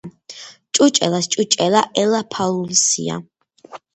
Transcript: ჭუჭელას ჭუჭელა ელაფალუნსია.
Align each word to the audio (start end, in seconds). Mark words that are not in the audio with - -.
ჭუჭელას 0.73 1.25
ჭუჭელა 1.33 1.81
ელაფალუნსია. 2.01 3.15